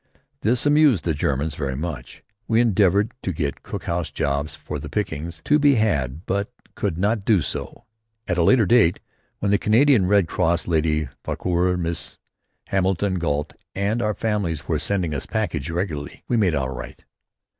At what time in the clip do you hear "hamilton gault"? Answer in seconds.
12.69-13.53